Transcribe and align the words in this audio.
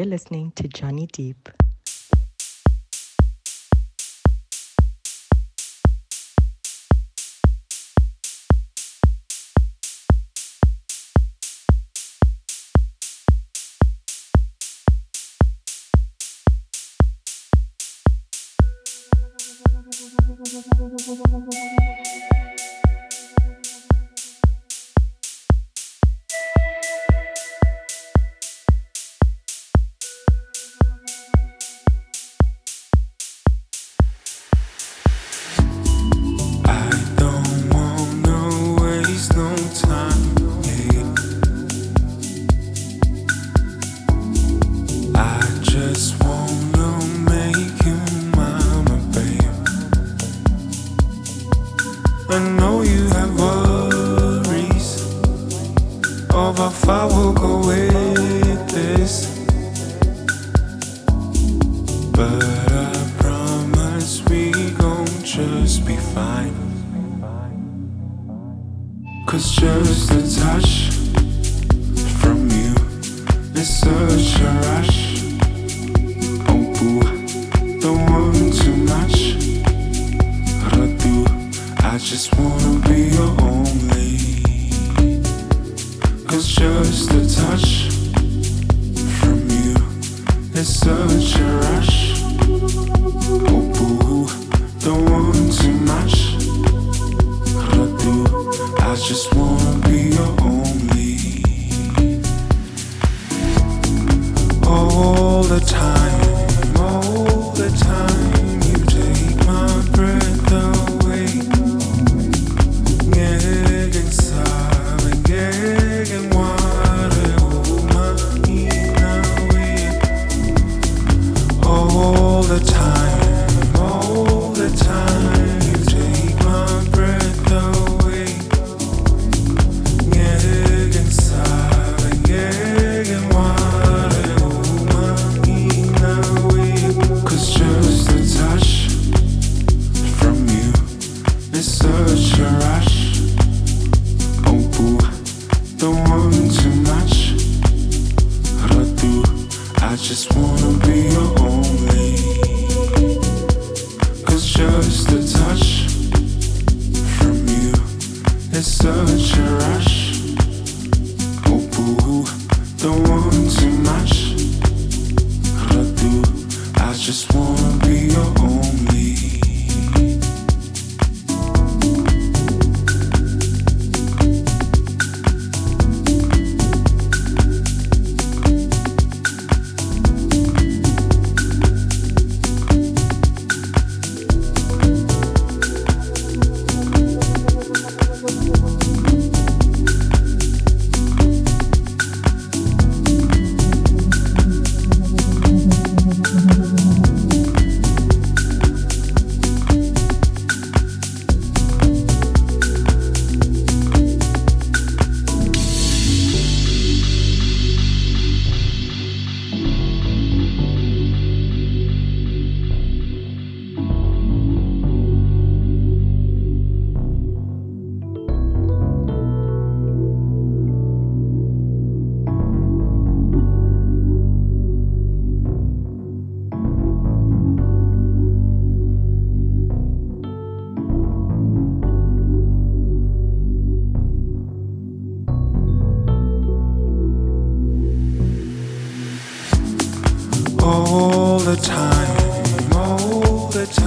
You're 0.00 0.08
listening 0.08 0.52
to 0.52 0.66
Johnny 0.66 1.06
Deep. 1.12 1.50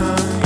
Time, 0.04 0.43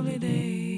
lovely 0.00 0.18
day. 0.18 0.69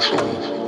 control. 0.00 0.59